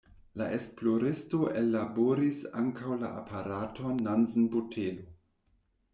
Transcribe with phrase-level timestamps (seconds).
[0.41, 5.09] La esploristo ellaboris ankaŭ la aparaton Nansen-botelo.